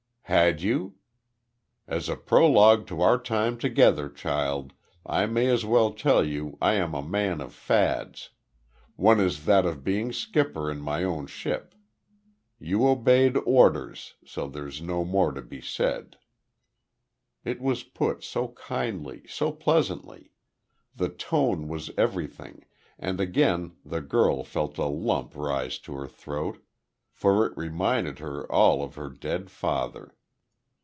"Had 0.25 0.61
you? 0.61 0.95
As 1.89 2.07
a 2.07 2.15
prologue 2.15 2.87
to 2.87 3.01
our 3.01 3.21
time 3.21 3.57
together 3.57 4.07
child, 4.09 4.71
I 5.05 5.25
may 5.25 5.47
as 5.47 5.65
well 5.65 5.91
tell 5.91 6.23
you 6.25 6.57
I 6.61 6.75
am 6.75 6.93
a 6.93 7.03
man 7.03 7.41
of 7.41 7.53
fads. 7.53 8.29
One 8.95 9.19
is 9.19 9.43
that 9.43 9.65
of 9.65 9.83
being 9.83 10.13
skipper 10.13 10.71
in 10.71 10.79
my 10.79 11.03
own 11.03 11.27
ship. 11.27 11.75
You 12.59 12.87
obeyed 12.87 13.35
orders, 13.45 14.13
so 14.25 14.47
there's 14.47 14.81
no 14.81 15.03
more 15.03 15.33
to 15.33 15.41
be 15.41 15.59
said." 15.59 16.15
It 17.43 17.59
was 17.59 17.83
put 17.83 18.23
so 18.23 18.49
kindly, 18.53 19.23
so 19.27 19.51
pleasantly. 19.51 20.31
The 20.95 21.09
tone 21.09 21.67
was 21.67 21.91
everything, 21.97 22.63
and 22.97 23.19
again 23.19 23.75
the 23.83 23.99
girl 23.99 24.45
felt 24.45 24.77
a 24.77 24.85
lump 24.85 25.35
rise 25.35 25.77
to 25.79 25.93
her 25.95 26.07
throat, 26.07 26.63
for 27.11 27.45
it 27.45 27.55
reminded 27.57 28.19
her 28.19 28.49
all 28.49 28.81
of 28.81 28.95
her 28.95 29.09
dead 29.09 29.51
father. 29.51 30.15